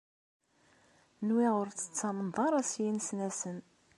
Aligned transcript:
Nwiɣ 1.27 1.53
ur 1.61 1.69
tettamneḍ 1.71 2.37
ara 2.47 2.59
s 2.71 2.73
yinesnasen. 2.81 3.57